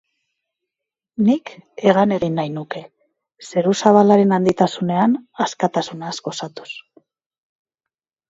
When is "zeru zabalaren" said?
3.49-4.33